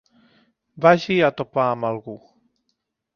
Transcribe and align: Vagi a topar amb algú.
Vagi 0.85 1.17
a 1.27 1.29
topar 1.41 1.67
amb 1.73 1.87
algú. 1.91 2.17